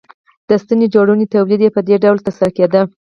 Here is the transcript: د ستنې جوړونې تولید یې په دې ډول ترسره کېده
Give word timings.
د 0.49 0.51
ستنې 0.63 0.87
جوړونې 0.93 1.25
تولید 1.33 1.61
یې 1.65 1.69
په 1.75 1.81
دې 1.87 1.95
ډول 2.03 2.17
ترسره 2.25 2.49
کېده 2.57 2.81